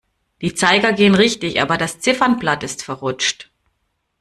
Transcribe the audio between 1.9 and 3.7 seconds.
Ziffernblatt ist verrutscht.